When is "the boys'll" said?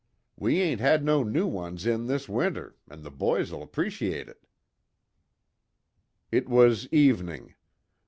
3.03-3.65